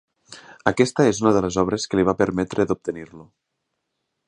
Aquesta 0.71 1.05
és 1.09 1.19
una 1.25 1.33
de 1.35 1.43
les 1.47 1.59
obres 1.63 1.85
que 1.91 1.99
li 2.01 2.07
va 2.09 2.17
permetre 2.23 2.67
d'obtenir-lo. 2.71 3.29